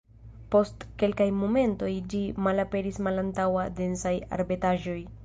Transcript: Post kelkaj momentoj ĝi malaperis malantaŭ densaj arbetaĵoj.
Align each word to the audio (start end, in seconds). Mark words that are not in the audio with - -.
Post 0.53 0.85
kelkaj 1.01 1.27
momentoj 1.41 1.89
ĝi 2.13 2.21
malaperis 2.47 2.97
malantaŭ 3.09 3.47
densaj 3.83 4.15
arbetaĵoj. 4.39 4.99